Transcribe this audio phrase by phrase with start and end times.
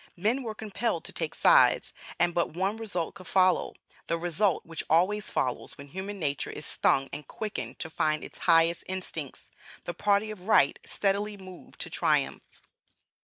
[0.17, 3.75] Men were compelled to take sides, and but one result could follow,
[4.07, 8.39] (the result which always follows when human nature is stung and quickened to find its
[8.49, 9.51] highest instincts,)
[9.83, 12.41] the Party of Right steadily moved to triumph.